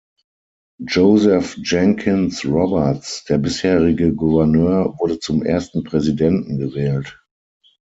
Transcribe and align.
Joseph 0.83 1.57
Jenkins 1.61 2.43
Roberts, 2.43 3.23
der 3.25 3.37
bisherige 3.37 4.15
Gouverneur, 4.15 4.95
wurde 4.97 5.19
zum 5.19 5.43
ersten 5.43 5.83
Präsidenten 5.83 6.57
gewählt. 6.57 7.21